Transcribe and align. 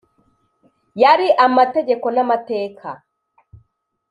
yari 1.01 1.27
amategeko 1.47 2.05
n’amateka. 2.15 2.87